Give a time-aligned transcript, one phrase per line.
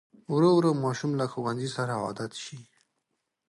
[0.33, 2.59] ورو ورو ماشوم له ښوونځي سره عادت شي.